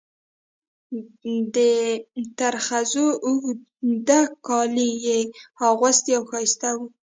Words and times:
د 1.55 1.57
ترخزو 2.39 3.07
اوږده 3.25 4.21
کالي 4.47 4.89
یې 5.05 5.19
اغوستل 5.67 6.11
او 6.17 6.23
ښایسته 6.29 6.69
وو. 6.75 6.85